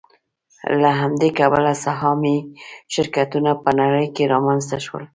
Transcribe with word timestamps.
له 0.81 0.89
همدې 1.01 1.29
کبله 1.39 1.71
سهامي 1.85 2.37
شرکتونه 2.93 3.51
په 3.63 3.69
نړۍ 3.79 4.05
کې 4.15 4.29
رامنځته 4.33 4.77
شول 4.85 5.03